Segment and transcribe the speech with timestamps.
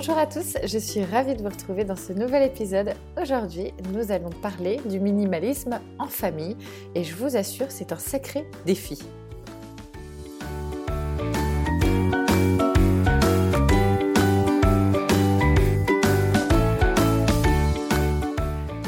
[0.00, 2.94] Bonjour à tous, je suis ravie de vous retrouver dans ce nouvel épisode.
[3.20, 6.56] Aujourd'hui, nous allons parler du minimalisme en famille
[6.94, 8.98] et je vous assure, c'est un sacré défi.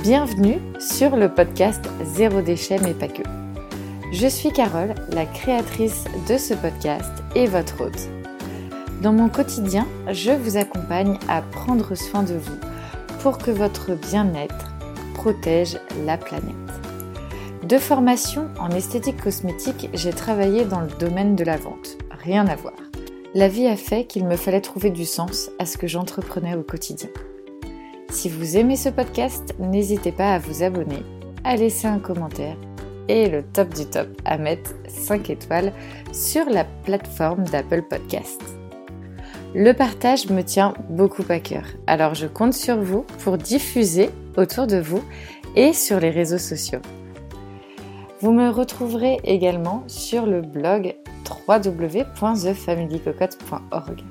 [0.03, 3.23] Bienvenue sur le podcast Zéro déchet mais pas que.
[4.13, 8.09] Je suis Carole, la créatrice de ce podcast et votre hôte.
[9.03, 12.59] Dans mon quotidien, je vous accompagne à prendre soin de vous
[13.19, 14.73] pour que votre bien-être
[15.15, 16.55] protège la planète.
[17.65, 21.99] De formation en esthétique cosmétique, j'ai travaillé dans le domaine de la vente.
[22.13, 22.77] Rien à voir.
[23.35, 26.63] La vie a fait qu'il me fallait trouver du sens à ce que j'entreprenais au
[26.63, 27.09] quotidien.
[28.09, 31.03] Si vous aimez ce podcast, n'hésitez pas à vous abonner,
[31.43, 32.57] à laisser un commentaire
[33.09, 35.73] et le top du top à mettre 5 étoiles
[36.13, 38.62] sur la plateforme d'Apple Podcast.
[39.55, 44.67] Le partage me tient beaucoup à cœur, alors je compte sur vous pour diffuser autour
[44.67, 45.05] de vous
[45.57, 46.81] et sur les réseaux sociaux.
[48.23, 50.97] Vous me retrouverez également sur le blog
[51.47, 54.03] www.thefamilycocotte.org.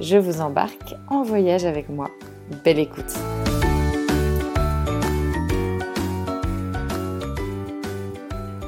[0.00, 2.10] Je vous embarque en voyage avec moi.
[2.64, 3.14] Belle écoute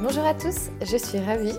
[0.01, 1.59] Bonjour à tous, je suis ravie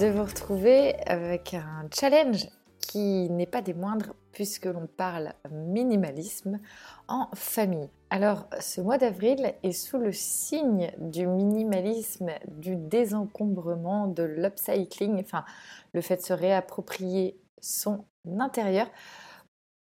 [0.00, 2.48] de vous retrouver avec un challenge
[2.88, 6.58] qui n'est pas des moindres puisque l'on parle minimalisme
[7.06, 7.90] en famille.
[8.10, 15.44] Alors ce mois d'avril est sous le signe du minimalisme, du désencombrement, de l'upcycling, enfin
[15.92, 18.04] le fait de se réapproprier son
[18.38, 18.88] intérieur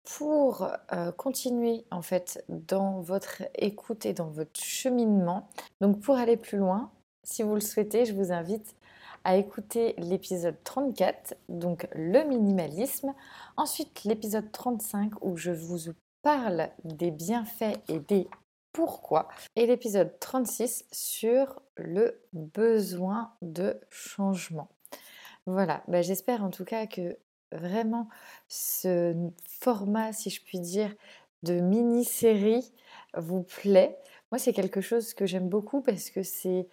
[0.03, 5.47] pour euh, continuer en fait dans votre écoute et dans votre cheminement.
[5.79, 6.91] Donc pour aller plus loin,
[7.23, 8.75] si vous le souhaitez, je vous invite
[9.27, 13.13] à écouter l'épisode 34, donc le minimalisme.
[13.57, 18.29] Ensuite, l'épisode 35 où je vous parle des bienfaits et des
[18.71, 19.27] pourquoi.
[19.57, 24.69] Et l'épisode 36 sur le besoin de changement.
[25.45, 27.17] Voilà, bah, j'espère en tout cas que
[27.51, 28.07] vraiment
[28.47, 29.13] ce
[29.59, 30.95] format, si je puis dire,
[31.43, 32.71] de mini-série
[33.13, 33.97] vous plaît.
[34.31, 36.69] Moi, c'est quelque chose que j'aime beaucoup parce que c'est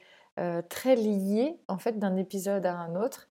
[0.68, 3.28] très lié en fait d'un épisode à un autre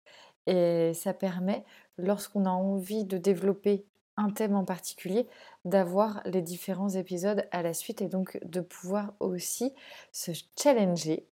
[0.47, 1.63] et ça permet
[1.97, 3.85] lorsqu'on a envie de développer
[4.17, 5.27] un thème en particulier
[5.65, 9.73] d'avoir les différents épisodes à la suite et donc de pouvoir aussi
[10.11, 11.25] se challenger.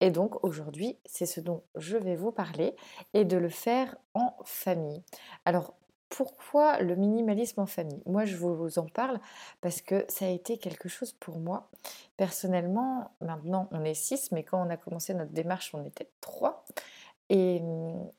[0.00, 2.74] Et donc aujourd'hui, c'est ce dont je vais vous parler
[3.12, 5.02] et de le faire en famille.
[5.44, 5.74] Alors
[6.14, 8.00] pourquoi le minimalisme en famille?
[8.06, 9.18] Moi, je vous en parle
[9.60, 11.68] parce que ça a été quelque chose pour moi.
[12.16, 16.64] Personnellement, maintenant, on est six, mais quand on a commencé notre démarche, on était trois.
[17.30, 18.12] Et mmh,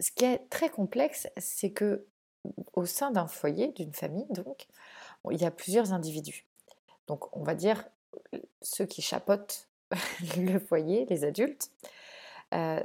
[0.00, 2.04] ce qui est très complexe, c'est que
[2.74, 4.66] au sein d'un foyer, d'une famille, donc,
[5.30, 6.44] il y a plusieurs individus.
[7.06, 7.88] Donc, on va dire
[8.60, 9.70] ceux qui chapotent
[10.36, 11.70] le foyer, les adultes.
[12.52, 12.82] Euh,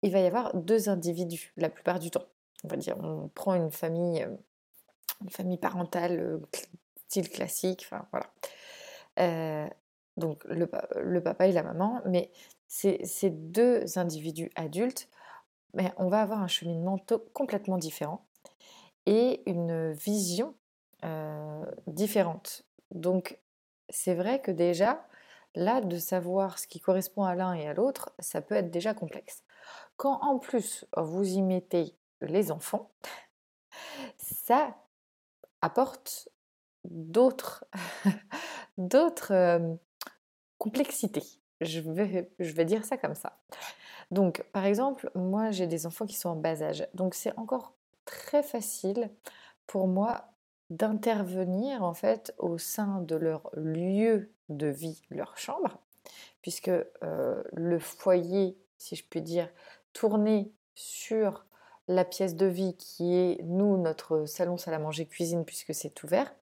[0.00, 2.24] il va y avoir deux individus la plupart du temps
[2.64, 4.34] on va dire, on prend une famille, euh,
[5.22, 6.38] une famille parentale euh,
[7.06, 8.26] style classique, enfin voilà.
[9.20, 9.68] Euh,
[10.16, 10.66] donc le,
[11.20, 12.30] papa et la maman, mais
[12.68, 15.08] ces, deux individus adultes,
[15.74, 16.98] mais on va avoir un cheminement
[17.32, 18.24] complètement différent
[19.06, 20.54] et une vision
[21.88, 22.64] différente.
[22.92, 23.38] Donc
[23.88, 25.04] c'est vrai que déjà,
[25.56, 28.94] là, de savoir ce qui correspond à l'un et à l'autre, ça peut être déjà
[28.94, 29.42] complexe.
[29.96, 32.90] Quand en plus vous y mettez les enfants,
[34.18, 34.76] ça
[35.60, 36.28] apporte
[36.84, 37.64] d'autres
[40.58, 41.24] complexités.
[41.60, 43.38] Je vais dire ça comme ça.
[44.10, 46.86] Donc, par exemple, moi, j'ai des enfants qui sont en bas âge.
[46.94, 47.74] Donc, c'est encore
[48.04, 49.10] très facile
[49.66, 50.28] pour moi
[50.70, 55.78] d'intervenir en fait au sein de leur lieu de vie, leur chambre,
[56.42, 59.48] puisque le foyer, si je puis dire,
[59.92, 61.46] tourné sur
[61.88, 66.02] la pièce de vie qui est, nous, notre salon, salle à manger, cuisine, puisque c'est
[66.02, 66.34] ouvert.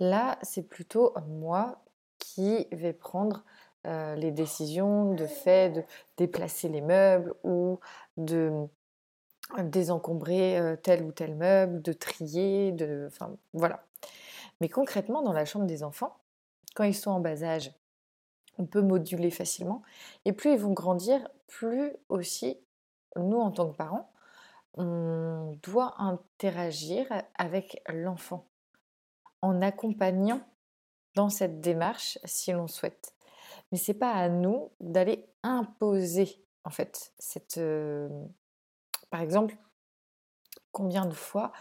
[0.00, 1.82] Là, c'est plutôt moi
[2.18, 3.44] qui vais prendre
[3.84, 5.82] les décisions de fait de
[6.16, 7.78] déplacer les meubles ou
[8.16, 8.66] de
[9.62, 13.04] désencombrer tel ou tel meuble, de trier, de...
[13.08, 13.84] Enfin, voilà.
[14.60, 16.16] Mais concrètement, dans la chambre des enfants,
[16.74, 17.72] quand ils sont en bas âge,
[18.58, 19.82] on peut moduler facilement.
[20.24, 22.58] Et plus ils vont grandir, plus aussi,
[23.16, 24.10] nous, en tant que parents,
[24.74, 27.06] on doit interagir
[27.36, 28.46] avec l'enfant
[29.42, 30.40] en accompagnant
[31.14, 33.14] dans cette démarche si l'on souhaite.
[33.70, 37.60] Mais c'est pas à nous d'aller imposer en fait cette
[39.10, 39.56] par exemple
[40.72, 41.52] combien de fois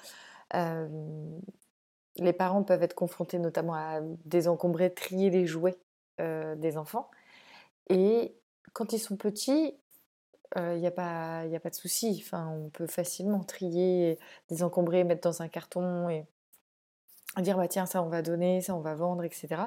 [2.16, 5.80] les parents peuvent être confrontés notamment à désencombrer, trier les jouets
[6.20, 7.10] des enfants.
[7.90, 8.36] Et
[8.74, 9.76] quand ils sont petits,
[10.56, 12.22] il n'y a, pas, a pas de souci.
[12.24, 14.20] Enfin, on peut facilement trier,
[14.50, 16.26] désencombrer, mettre dans un carton et
[17.42, 19.64] dire bah tiens ça on va donner, ça on va vendre, etc.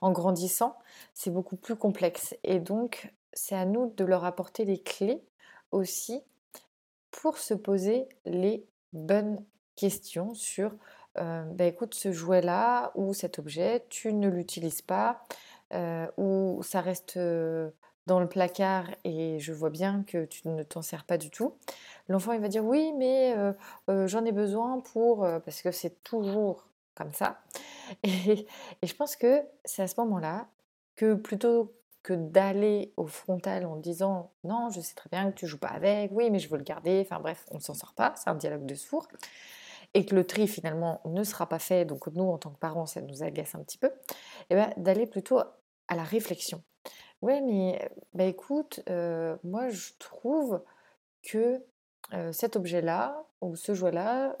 [0.00, 0.78] En grandissant,
[1.14, 2.36] c'est beaucoup plus complexe.
[2.44, 5.22] Et donc, c'est à nous de leur apporter les clés
[5.72, 6.22] aussi
[7.10, 9.44] pour se poser les bonnes
[9.76, 10.74] questions sur
[11.16, 15.22] bah, écoute, ce jouet-là ou cet objet, tu ne l'utilises pas,
[16.16, 17.18] ou ça reste
[18.06, 21.54] dans le placard et je vois bien que tu ne t'en sers pas du tout.
[22.08, 23.34] L'enfant, il va dire oui, mais
[23.88, 25.26] j'en ai besoin pour...
[25.44, 27.40] parce que c'est toujours comme ça.
[28.02, 28.46] Et,
[28.82, 30.46] je pense que c'est à ce moment-là
[30.96, 35.46] que plutôt que d'aller au frontal en disant non, je sais très bien que tu
[35.46, 37.94] joues pas avec, oui, mais je veux le garder, enfin bref, on ne s'en sort
[37.94, 39.08] pas, c'est un dialogue de sourds
[39.92, 42.86] et que le tri finalement ne sera pas fait, donc nous en tant que parents
[42.86, 45.40] ça nous agace un petit peu, et eh ben, d'aller plutôt
[45.88, 46.62] à la réflexion.
[47.22, 48.80] Ouais, mais bah, écoute,
[49.44, 50.62] moi je trouve
[51.22, 51.62] que
[52.32, 54.36] cet objet-là ou ce jouet-là,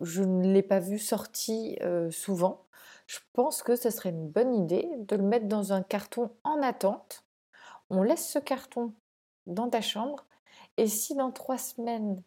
[0.00, 1.78] je ne l'ai pas vu sorti
[2.10, 2.64] souvent.
[3.06, 6.60] Je pense que ce serait une bonne idée de le mettre dans un carton en
[6.62, 7.24] attente.
[7.88, 8.92] On laisse ce carton
[9.46, 10.26] dans ta chambre
[10.76, 12.22] et si dans trois semaines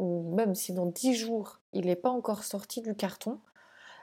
[0.00, 3.38] ou même si dans dix jours il n'est pas encore sorti du carton,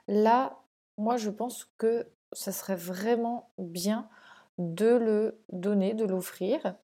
[0.07, 0.57] là,
[0.97, 4.07] moi je pense que ça serait vraiment bien
[4.57, 6.75] de le donner, de l'offrir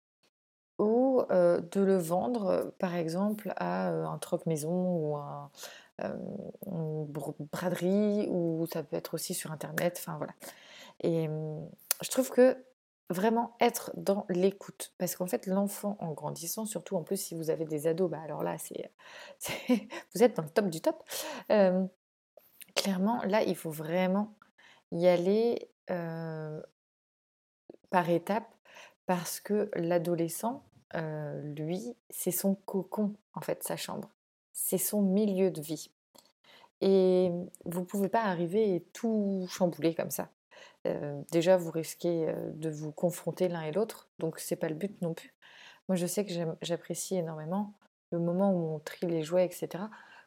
[0.78, 5.52] ou de le vendre par exemple à un troc maison ou un,
[6.02, 7.06] une
[7.52, 10.34] braderie ou ça peut être aussi sur internet, enfin voilà.
[11.02, 11.30] Et
[12.02, 12.58] je trouve que
[13.10, 14.94] vraiment être dans l'écoute.
[14.98, 18.22] Parce qu'en fait, l'enfant, en grandissant, surtout en plus si vous avez des ados, bah
[18.24, 18.92] alors là, c'est,
[20.14, 21.04] vous êtes dans le top du top.
[22.76, 24.36] clairement, là, il faut vraiment
[24.92, 25.70] y aller
[27.90, 28.54] par étapes
[29.06, 30.64] parce que l'adolescent,
[30.94, 34.10] lui, c'est son cocon, en fait, sa chambre.
[34.54, 35.92] C'est son milieu de vie.
[36.82, 37.32] Et
[37.66, 40.30] vous ne pouvez pas arriver tout chambouler comme ça
[41.32, 45.14] déjà, vous risquez de vous confronter l'un et l'autre, donc c'est pas le but non
[45.14, 45.34] plus.
[45.88, 46.32] Moi, je sais que
[46.62, 47.74] j'apprécie énormément
[48.12, 49.84] le moment où on trie les jouets, etc.,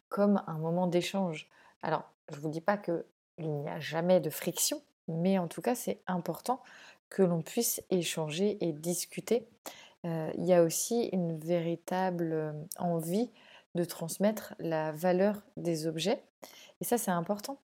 [0.09, 1.49] comme un moment d'échange.
[1.83, 3.03] Alors, je ne vous dis pas qu'il
[3.39, 6.63] n'y a jamais de friction, mais en tout cas, c'est important
[7.13, 9.47] que l'on puisse échanger et discuter.
[10.05, 13.31] il y a aussi une véritable envie
[13.75, 16.23] de transmettre la valeur des objets.
[16.81, 17.59] Et ça, c'est important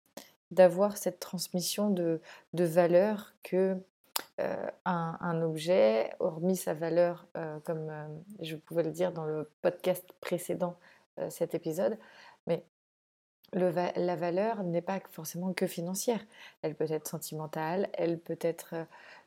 [0.51, 2.21] d'avoir cette transmission de,
[2.53, 3.77] de valeur que
[4.41, 8.07] euh, un, objet, hormis sa valeur, euh, comme euh,
[8.41, 10.77] je pouvais le dire dans le podcast précédent,
[11.31, 11.99] cet épisode,
[12.47, 12.63] mais
[13.53, 16.25] la valeur n'est pas forcément que financière.
[16.63, 18.77] Elle peut être sentimentale, elle peut être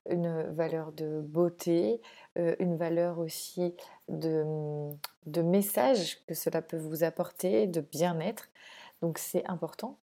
[0.10, 2.02] une valeur de beauté,
[2.36, 3.76] une valeur aussi
[4.08, 4.92] de,
[5.26, 8.50] de message que cela peut vous apporter, de bien-être.
[9.02, 10.00] Donc c'est important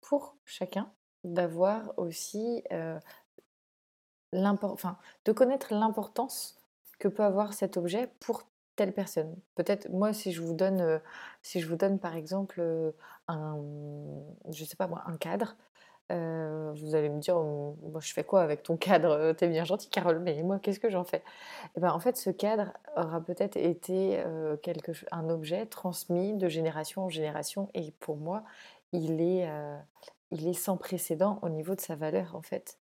[0.00, 0.92] pour chacun
[1.24, 2.62] d'avoir aussi
[4.32, 6.58] enfin, de connaître l'importance
[6.98, 8.44] que peut avoir cet objet pour
[8.76, 9.36] telle personne.
[9.54, 11.00] Peut-être moi si je vous donne
[11.42, 12.60] si je vous donne par exemple
[13.28, 13.58] un
[14.50, 15.56] je sais pas moi un cadre
[16.10, 19.32] vous allez me dire «Oh, moi je fais quoi avec ton cadre?
[19.32, 21.18] T'es bien gentil Carole, mais moi qu'est-ce que j'en fais?
[21.18, 21.22] Et
[21.76, 24.22] eh ben en fait ce cadre aura peut-être été
[24.62, 28.44] quelque un objet transmis de génération en génération et pour moi
[28.94, 29.48] il est,
[30.30, 32.78] il est sans précédent au niveau de sa valeur, en fait,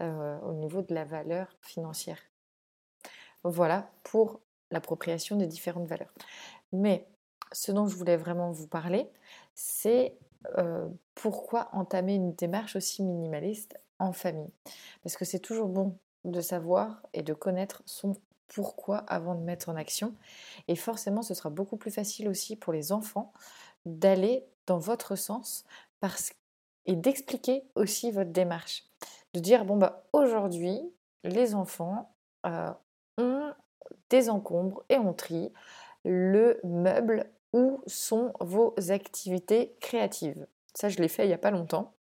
[0.00, 2.18] au niveau de la valeur financière.
[3.44, 4.40] Voilà pour
[4.70, 6.12] l'appropriation des différentes valeurs.
[6.72, 7.06] Mais
[7.52, 9.08] ce dont je voulais vraiment vous parler,
[9.54, 10.16] c'est
[11.14, 14.50] pourquoi entamer une démarche aussi minimaliste en famille.
[15.02, 18.16] Parce que c'est toujours bon de savoir et de connaître son
[18.48, 20.14] pourquoi avant de mettre en action.
[20.68, 23.32] Et forcément, ce sera beaucoup plus facile aussi pour les enfants
[23.86, 25.64] d'aller dans votre sens
[26.86, 28.84] et d'expliquer aussi votre démarche.
[29.32, 30.80] De dire, bon, bah, aujourd'hui,
[31.22, 32.14] les enfants
[32.46, 32.70] euh,
[33.18, 33.52] ont
[34.10, 35.52] des encombres et on trie
[36.04, 40.46] le meuble où sont vos activités créatives.
[40.74, 41.94] Ça, je l'ai fait il n'y a pas longtemps.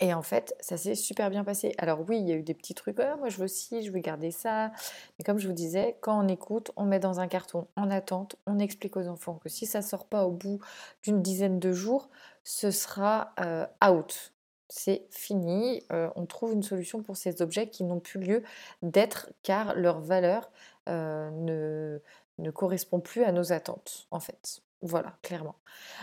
[0.00, 1.74] Et en fait, ça s'est super bien passé.
[1.76, 3.90] Alors oui, il y a eu des petits trucs, «Ah, moi je veux ci, je
[3.90, 4.70] veux garder ça.
[5.18, 8.36] Mais comme je vous disais, quand on écoute, on met dans un carton en attente,
[8.46, 10.60] on explique aux enfants que si ça ne sort pas au bout
[11.02, 12.08] d'une dizaine de jours,
[12.44, 14.32] ce sera euh, out.
[14.68, 18.44] C'est fini, euh, on trouve une solution pour ces objets qui n'ont plus lieu
[18.82, 20.52] d'être car leur valeur
[20.88, 22.00] euh, ne,
[22.38, 24.62] ne correspond plus à nos attentes, en fait.
[24.82, 25.56] Voilà, clairement.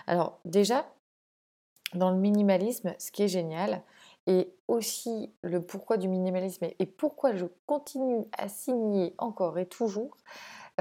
[0.07, 0.85] Alors déjà,
[1.93, 3.83] dans le minimalisme, ce qui est génial,
[4.27, 10.17] et aussi le pourquoi du minimalisme et pourquoi je continue à signer encore et toujours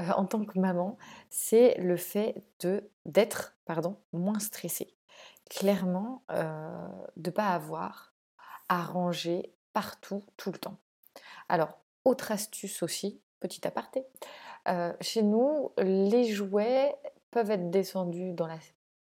[0.01, 0.97] euh, en tant que maman,
[1.29, 3.55] c'est le fait de d'être
[4.13, 4.93] moins stressée.
[5.49, 6.87] Clairement, euh,
[7.17, 8.13] de pas avoir
[8.67, 10.77] à ranger partout tout le temps.
[11.49, 14.03] Alors, autre astuce aussi, petit aparté.
[14.67, 16.95] Euh, chez nous, les jouets
[17.35, 18.57] peuvent être descendus dans la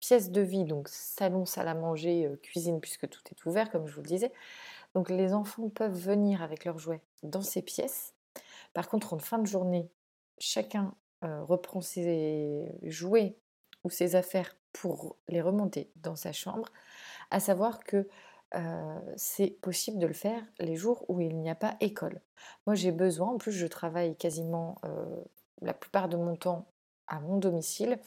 [0.02, 3.96] pièce de vie, donc salon, salle à manger, cuisine, puisque tout est ouvert, comme je
[3.96, 4.34] vous le disais.
[4.96, 8.14] Donc les enfants peuvent venir avec leurs jouets dans ces pièces.
[8.74, 9.90] Par contre, en fin de journée,
[10.40, 13.38] chacun reprend ses jouets
[13.86, 16.68] ou ses affaires pour les remonter dans sa chambre,
[17.32, 18.10] à savoir que
[19.16, 22.20] c'est possible de le faire les jours où il n'y a pas école.
[22.66, 24.82] Moi j'ai besoin, en plus je travaille quasiment
[25.62, 26.68] la plupart de mon temps
[27.08, 28.00] à mon domicile,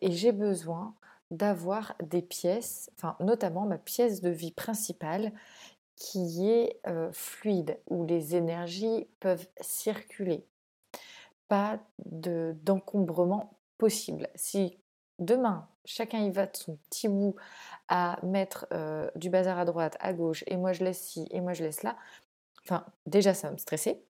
[0.00, 0.94] et j'ai besoin
[1.30, 2.90] d'avoir des pièces,
[3.20, 5.32] notamment ma pièce de vie principale
[5.96, 6.80] qui est
[7.12, 10.46] fluide, où les énergies peuvent circuler.
[11.48, 14.28] Pas d'encombrement possible.
[14.34, 14.78] Si
[15.18, 17.36] demain, chacun y va de son petit bout
[17.88, 18.66] à mettre
[19.16, 21.82] du bazar à droite, à gauche, et moi je laisse ci, et moi je laisse
[21.82, 21.96] là,
[22.64, 24.04] enfin déjà ça va me stresser.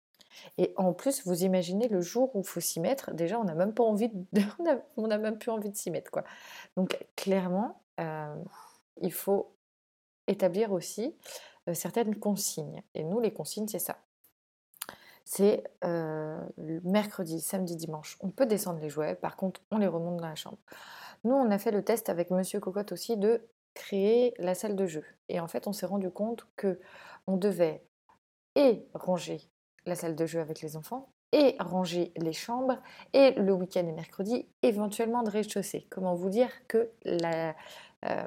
[0.59, 3.55] Et en plus, vous imaginez le jour où il faut s'y mettre, déjà on n'a
[3.55, 4.11] même pas envie,
[4.97, 6.11] on même plus envie de s'y mettre.
[6.11, 6.25] Quoi.
[6.77, 8.35] Donc clairement, euh,
[9.01, 9.53] il faut
[10.27, 11.15] établir aussi
[11.69, 12.83] euh, certaines consignes.
[12.95, 13.99] Et nous, les consignes, c'est ça.
[15.25, 18.17] C'est euh, mercredi, samedi, dimanche.
[18.21, 20.59] On peut descendre les jouets, par contre, on les remonte dans la chambre.
[21.25, 24.87] Nous, on a fait le test avec Monsieur Cocotte aussi de créer la salle de
[24.87, 25.05] jeu.
[25.29, 26.81] Et en fait, on s'est rendu compte que
[27.27, 27.85] on devait
[28.57, 29.41] et ranger
[29.87, 32.79] la salle de jeu avec les enfants et ranger les chambres
[33.13, 35.87] et le week-end et mercredi éventuellement de rez-de-chaussée.
[35.91, 38.27] Comment vous dire que euh,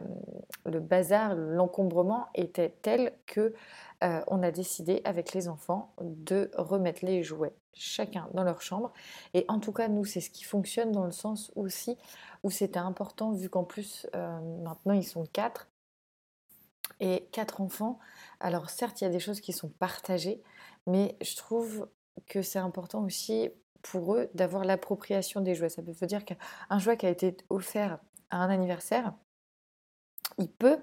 [0.65, 3.53] le bazar, l'encombrement était tel que
[4.03, 8.93] euh, on a décidé avec les enfants de remettre les jouets chacun dans leur chambre.
[9.33, 11.97] Et en tout cas, nous, c'est ce qui fonctionne dans le sens aussi
[12.43, 15.67] où c'était important vu qu'en plus euh, maintenant ils sont quatre
[16.99, 17.99] et quatre enfants.
[18.39, 20.41] Alors certes, il y a des choses qui sont partagées,
[20.87, 21.87] mais je trouve
[22.27, 23.49] que c'est important aussi
[23.81, 25.69] pour eux d'avoir l'appropriation des jouets.
[25.69, 27.99] Ça veut dire qu'un jouet qui a été offert
[28.29, 29.13] à un anniversaire,
[30.37, 30.77] il peut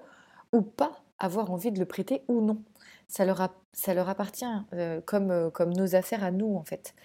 [0.53, 2.63] ou pas avoir envie de le prêter ou non.
[3.07, 3.41] Ça leur,
[4.09, 6.95] appartient euh, comme, euh, comme nos affaires à nous en fait.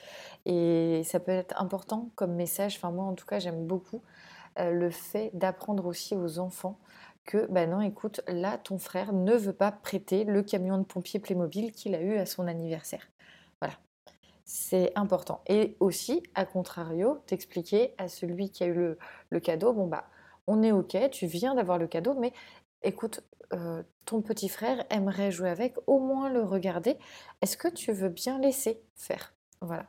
[0.44, 4.02] Et ça peut être important comme message, enfin moi en tout cas j'aime beaucoup
[4.58, 6.78] euh, le fait d'apprendre aussi aux enfants
[7.26, 11.20] que, ben non, écoute, là, ton frère ne veut pas prêter le camion de pompier
[11.20, 13.06] Playmobil qu'il a eu à son anniversaire.
[13.60, 13.74] Voilà.
[14.44, 15.42] C'est important.
[15.48, 18.96] Et aussi, à contrario, t'expliquer à celui qui a eu
[19.30, 20.08] le, cadeau, bon, bah,
[20.46, 22.32] on est OK, tu viens d'avoir le cadeau, mais
[22.82, 26.96] écoute, euh, ton petit frère aimerait jouer avec, au moins le regarder.
[27.42, 29.34] Est-ce que tu veux bien laisser faire?
[29.60, 29.86] Voilà.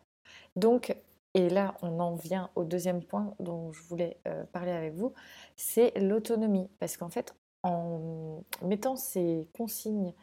[0.55, 0.95] Donc,
[1.37, 5.13] et là, on en vient au deuxième point dont je voulais euh, parler avec vous,
[5.55, 6.67] c'est l'autonomie.
[6.79, 10.15] Parce qu'en fait, en mettant ces consignes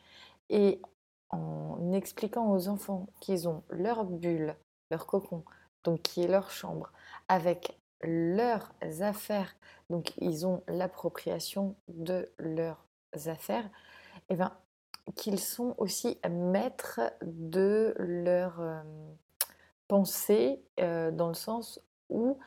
[0.50, 0.82] et
[1.30, 4.56] en expliquant aux enfants qu'ils ont leur bulle,
[4.90, 5.44] leur cocon,
[5.84, 6.92] donc qui est leur chambre,
[7.28, 9.54] avec leurs affaires,
[9.90, 12.84] donc ils ont l'appropriation de leurs
[13.26, 14.50] affaires, et eh ben,
[15.14, 18.60] qu'ils sont aussi maîtres de leur...
[18.60, 18.82] Euh,
[19.88, 22.38] penser dans le sens où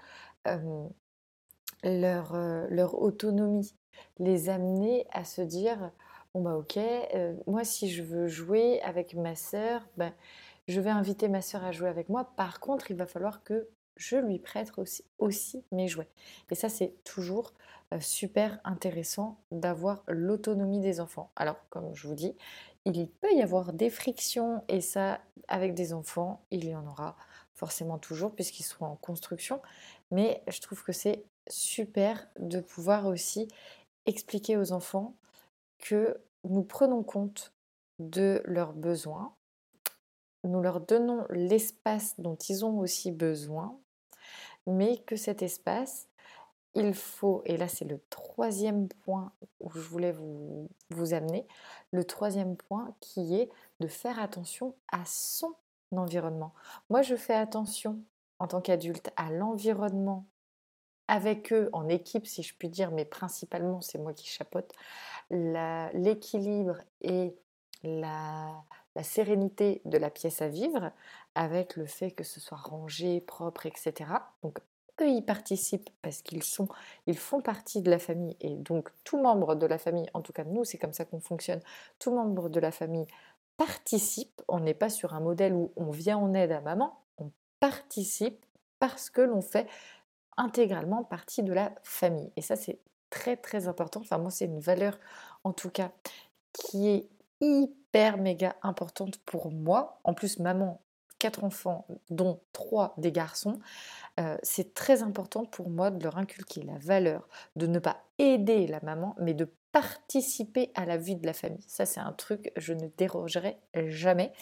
[1.83, 2.37] leur,
[2.69, 3.73] leur, autonomie
[4.19, 5.91] les amener à se dire
[6.33, 6.79] bon bah ok
[7.45, 10.13] moi si je veux jouer avec ma sœur ben,
[10.67, 12.25] je vais inviter ma sœur à jouer avec moi.
[12.35, 16.09] Par contre il va falloir que je lui prête aussi, aussi mes jouets.
[16.51, 17.53] Et ça c'est toujours
[17.99, 21.31] super intéressant d'avoir l'autonomie des enfants.
[21.35, 22.35] Alors comme je vous dis
[22.85, 27.15] il peut y avoir des frictions et ça avec des enfants il y en aura
[27.57, 29.61] forcément toujours puisqu'ils sont en construction,
[30.11, 33.47] mais je trouve que c'est super de pouvoir aussi
[34.05, 35.15] expliquer aux enfants
[35.79, 37.51] que nous prenons compte
[37.99, 39.33] de leurs besoins,
[40.43, 43.77] nous leur donnons l'espace dont ils ont aussi besoin,
[44.67, 46.07] mais que cet espace,
[46.75, 51.47] il faut, et là c'est le troisième point où je voulais vous, vous amener,
[51.91, 53.49] le troisième point qui est
[53.79, 55.55] de faire attention à son
[55.95, 56.53] environnement.
[56.89, 57.99] Moi, je fais attention
[58.39, 60.25] en tant qu'adulte à l'environnement
[61.07, 64.71] avec eux en équipe, si je puis dire, mais principalement c'est moi qui chapeaute,
[65.29, 67.35] l'équilibre et
[67.83, 68.63] la,
[69.03, 70.91] sérénité de la pièce à vivre,
[71.35, 73.93] avec le fait que ce soit rangé, propre, etc.
[74.41, 74.57] Donc
[75.01, 76.67] eux y participent parce qu'ils sont,
[77.05, 80.33] ils font partie de la famille et donc tout membre de la famille, en tout
[80.33, 81.61] cas nous c'est comme ça qu'on fonctionne,
[81.99, 83.05] tout membre de la famille
[83.57, 84.41] participe.
[84.47, 88.45] On n'est pas sur un modèle où on vient en aide à maman, on participe
[88.79, 89.67] parce que l'on fait
[90.37, 92.31] intégralement partie de la famille.
[92.35, 94.01] Et ça c'est très très important.
[94.01, 94.97] Enfin moi c'est une valeur
[95.43, 95.91] en tout cas
[96.53, 97.09] qui est
[97.41, 99.99] hyper méga importante pour moi.
[100.03, 100.81] En plus maman
[101.19, 103.59] quatre enfants, dont trois des garçons,
[104.19, 108.67] euh, c'est très important pour moi de leur inculquer la valeur de ne pas aider
[108.67, 109.49] la maman, mais de
[109.79, 111.63] participer à la vie de la famille.
[111.67, 114.33] Ça, c'est un truc, je ne dérogerai jamais.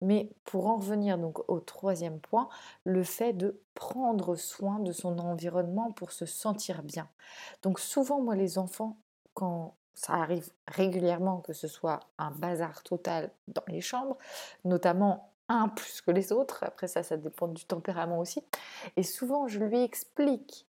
[0.00, 2.48] Mais pour en revenir donc au troisième point,
[2.84, 7.06] le fait de prendre soin de son environnement pour se sentir bien.
[7.60, 8.96] Donc souvent, moi, les enfants,
[9.34, 14.16] quand ça arrive régulièrement que ce soit un bazar total dans les chambres,
[14.64, 16.64] notamment un plus que les autres.
[16.64, 18.42] Après ça, ça dépend du tempérament aussi.
[18.96, 20.66] Et souvent, je lui explique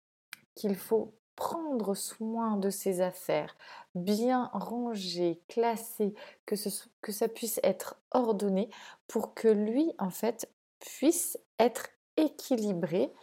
[0.56, 3.56] qu'il faut prendre soin de ses affaires,
[3.96, 6.13] bien ranger, classer,
[6.46, 6.70] que, ce,
[7.01, 8.70] que ça puisse être ordonné
[9.08, 13.13] pour que lui, en fait, puisse être équilibré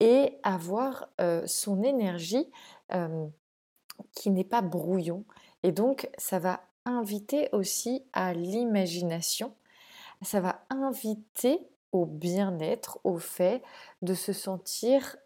[0.00, 1.08] et avoir
[1.46, 2.50] son énergie
[4.12, 5.24] qui n'est pas brouillon.
[5.62, 9.52] Et donc, ça va inviter aussi à l'imagination
[10.22, 11.60] ça va inviter
[11.92, 13.62] au bien-être, au fait
[14.02, 15.16] de se sentir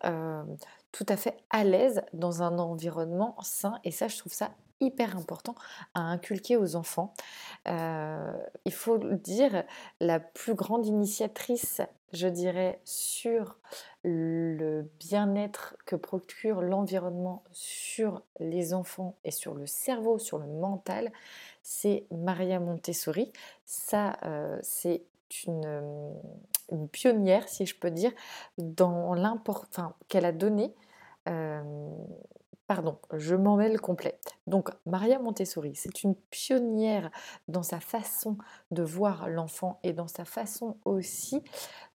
[0.93, 3.81] tout à fait à l'aise dans un environnement sain.
[3.85, 5.55] Et ça, je trouve ça hyper important
[5.95, 7.15] à inculquer aux enfants.
[7.67, 9.65] il faut le dire,
[10.01, 11.81] la plus grande initiatrice,
[12.13, 13.59] je dirais, sur
[14.03, 21.13] le bien-être que procure l'environnement sur les enfants et sur le cerveau, sur le mental,
[21.63, 23.33] c'est Maria Montessori.
[23.65, 24.19] Ça,
[24.63, 25.05] c'est
[25.45, 26.15] une,
[26.91, 28.13] pionnière, si je peux dire,
[28.59, 30.75] dans l'importance qu'elle a donné.
[32.67, 34.19] pardon, je m'en mêle complet.
[34.47, 37.11] Donc, Maria Montessori, c'est une pionnière
[37.49, 38.39] dans sa façon
[38.71, 41.43] de voir l'enfant et dans sa façon aussi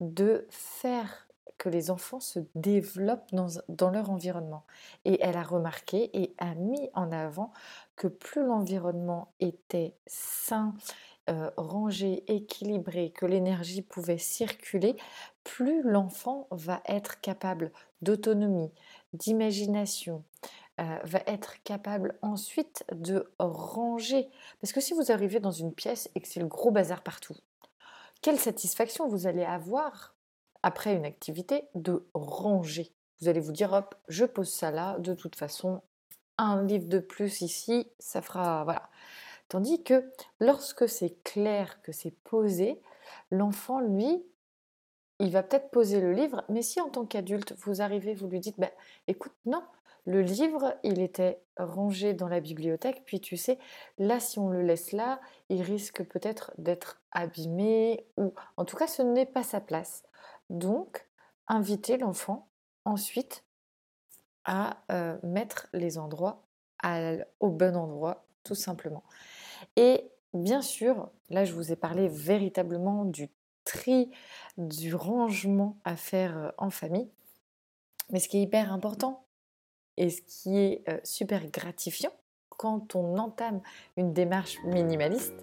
[0.01, 4.64] de faire que les enfants se développent dans, leur environnement.
[5.05, 7.53] Et elle a remarqué et a mis en avant
[7.97, 10.75] que plus l'environnement était sain,
[11.30, 14.96] euh, rangé, équilibré, que l'énergie pouvait circuler,
[15.42, 18.72] plus l'enfant va être capable d'autonomie,
[19.14, 20.22] d'imagination,
[20.80, 24.28] euh, va être capable ensuite de ranger.
[24.60, 27.37] Parce que si vous arrivez dans une pièce et que c'est le gros bazar partout,
[28.20, 30.14] quelle satisfaction vous allez avoir
[30.62, 32.92] après une activité, de ranger?
[33.20, 35.80] Vous allez vous dire, hop, je pose ça là, de toute façon,
[36.38, 38.64] un livre de plus ici, ça fera...
[38.64, 38.90] Voilà.
[39.48, 42.80] Tandis que lorsque c'est clair, que c'est posé,
[43.30, 44.24] l'enfant, lui,
[45.20, 48.40] il va peut-être poser le livre, mais si en tant qu'adulte, vous arrivez, vous lui
[48.40, 48.70] dites, ben,
[49.07, 49.62] écoute, non,
[50.07, 53.59] le livre, il était rangé dans la bibliothèque, puis tu sais,
[53.98, 58.87] là, si on le laisse là, il risque peut-être d'être abîmé, ou en tout cas,
[58.87, 60.02] ce n'est pas sa place.
[60.50, 61.09] Donc,
[61.48, 62.48] inviter l'enfant
[62.85, 63.44] ensuite
[64.44, 66.42] à euh, mettre les endroits
[67.40, 69.04] au bon endroit, tout simplement.
[69.76, 73.28] Et bien sûr, là, je vous ai parlé véritablement du
[73.64, 74.10] tri,
[74.58, 77.10] du rangement à faire euh, en famille.
[78.10, 79.26] Mais ce qui est hyper important
[79.96, 82.12] et ce qui est euh, super gratifiant
[82.50, 83.60] quand on entame
[83.96, 85.34] une démarche minimaliste,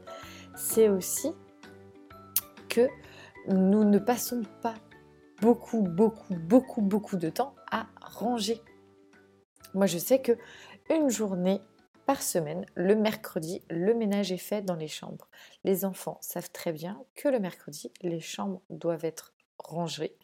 [0.55, 1.31] c'est aussi
[2.69, 2.87] que
[3.47, 4.75] nous ne passons pas
[5.41, 8.61] beaucoup, beaucoup, beaucoup, beaucoup de temps à ranger.
[9.73, 10.33] Moi, je sais que
[10.89, 11.61] une journée
[12.05, 15.29] par semaine, le mercredi, le ménage est fait dans les chambres.
[15.63, 20.17] Les enfants savent très bien que le mercredi, les chambres doivent être rangées.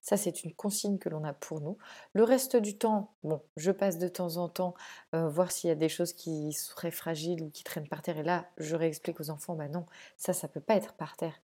[0.00, 1.78] Ça, c'est une consigne que l'on a pour nous.
[2.12, 4.74] Le reste du temps, bon, je passe de temps en temps
[5.14, 8.18] euh, voir s'il y a des choses qui seraient fragiles ou qui traînent par terre.
[8.18, 11.40] Et là, je réexplique aux enfants, bah non, ça, ça peut pas être par terre.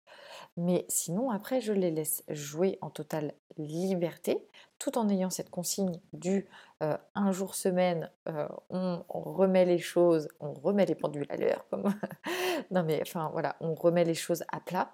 [0.56, 4.44] Mais sinon, après, je les laisse jouer en totale liberté,
[4.78, 6.46] tout en ayant cette consigne du
[6.82, 11.66] euh, un jour semaine, euh, on, remet les choses, on remet les pendules à l'heure,
[11.70, 11.92] comme
[12.70, 14.92] non mais enfin voilà, on remet les choses à plat,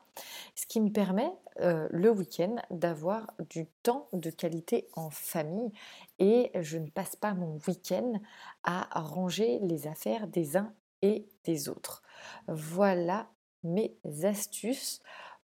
[0.54, 5.72] ce qui me permet euh, le week-end d'avoir du temps de qualité en famille
[6.18, 8.14] et je ne passe pas mon week-end
[8.62, 12.02] à ranger les affaires des uns et des autres.
[12.48, 13.28] Voilà
[13.62, 15.00] mes astuces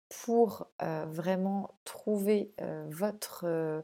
[0.09, 2.53] pour vraiment trouver
[2.89, 3.83] votre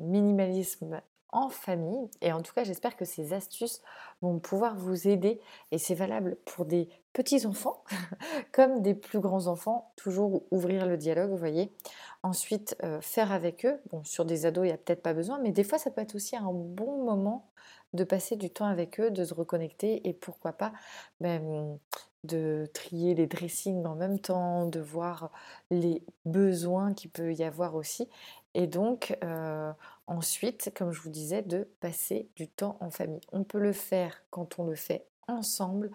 [0.00, 1.00] minimalisme
[1.32, 2.10] en famille.
[2.20, 3.80] Et en tout cas, j'espère que ces astuces
[4.20, 5.40] vont pouvoir vous aider.
[5.70, 7.82] Et c'est valable pour des petits enfants
[8.52, 9.92] comme des plus grands enfants.
[9.96, 11.72] Toujours ouvrir le dialogue, vous voyez.
[12.22, 13.80] Ensuite, faire avec eux.
[13.90, 16.02] Bon, sur des ados, il n'y a peut-être pas besoin, mais des fois, ça peut
[16.02, 17.48] être aussi un bon moment
[17.94, 20.72] de passer du temps avec eux, de se reconnecter et pourquoi pas
[21.20, 21.78] même
[22.24, 25.30] de trier les dressings en même temps, de voir
[25.70, 28.08] les besoins qu'il peut y avoir aussi.
[28.54, 29.72] Et donc, euh,
[30.06, 33.20] ensuite, comme je vous disais, de passer du temps en famille.
[33.32, 35.90] On peut le faire quand on le fait ensemble,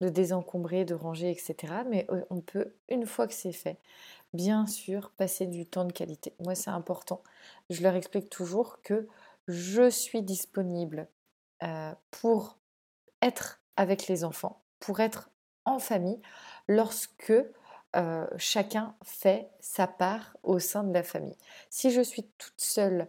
[0.00, 1.84] de désencombrer, de ranger, etc.
[1.88, 3.78] Mais euh, on peut, une fois que c'est fait,
[4.32, 6.34] bien sûr, passer du temps de qualité.
[6.40, 7.22] Moi, c'est important.
[7.68, 9.06] Je leur explique toujours que
[9.48, 11.08] je suis disponible
[11.62, 12.58] euh, pour
[13.22, 15.30] être avec les enfants, pour être
[15.64, 16.20] en famille,
[16.68, 17.32] lorsque
[17.96, 21.36] euh, chacun fait sa part au sein de la famille.
[21.70, 23.08] Si je suis toute seule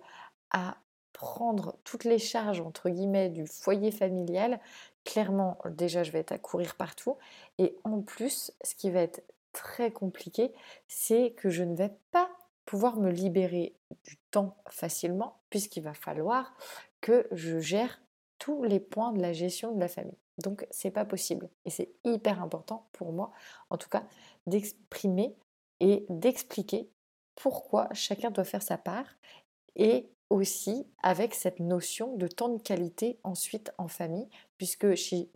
[0.50, 0.78] à
[1.14, 4.60] prendre toutes les charges entre guillemets du foyer familial,
[5.06, 7.18] clairement déjà je vais être à courir partout
[7.60, 9.22] et en plus ce qui va être
[9.54, 10.52] très compliqué,
[10.88, 12.32] c'est que je ne vais pas
[12.66, 16.56] pouvoir me libérer du temps facilement puisqu'il va falloir
[17.02, 18.02] que je gère
[18.40, 20.18] tous les points de la gestion de la famille.
[20.38, 23.32] Donc c'est pas possible et c'est hyper important pour moi
[23.70, 24.04] en tout cas
[24.48, 25.36] d'exprimer
[25.80, 26.90] et d'expliquer
[27.36, 29.06] pourquoi chacun doit faire sa part
[29.76, 35.30] et aussi avec cette notion de temps de qualité ensuite en famille puisque si,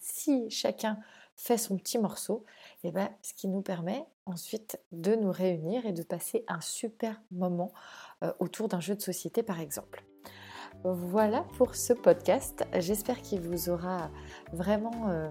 [0.49, 0.99] chacun
[1.35, 2.45] fait son petit morceau,
[2.83, 6.61] et eh ben, ce qui nous permet ensuite de nous réunir et de passer un
[6.61, 7.73] super moment
[8.23, 10.05] euh, autour d'un jeu de société par exemple.
[10.87, 12.63] Voilà pour ce podcast.
[12.77, 14.11] J'espère qu'il vous aura
[14.53, 15.29] vraiment euh,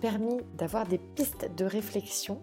[0.00, 2.40] permis d'avoir des pistes de réflexion,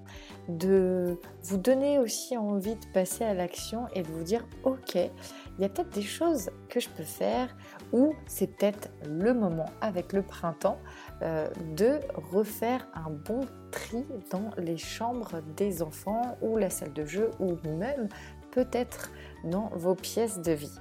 [0.48, 5.62] de vous donner aussi envie de passer à l'action et de vous dire ok, il
[5.62, 7.54] y a peut-être des choses que je peux faire
[7.92, 10.80] ou c'est peut-être le moment avec le printemps
[11.24, 12.00] euh, de
[12.32, 17.58] refaire un bon tri dans les chambres des enfants ou la salle de jeu ou
[17.68, 18.08] même
[18.52, 19.12] peut-être
[19.44, 20.80] dans vos pièces de vie.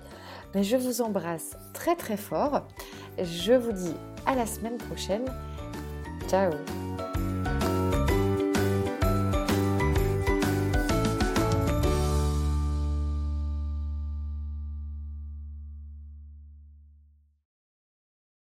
[0.56, 2.62] Mais je vous embrasse très très fort.
[3.18, 5.26] Je vous dis à la semaine prochaine.
[6.30, 6.50] Ciao